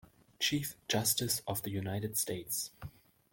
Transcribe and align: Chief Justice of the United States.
Chief 0.39 0.75
Justice 0.89 1.43
of 1.45 1.61
the 1.61 1.69
United 1.69 2.17
States. 2.17 2.71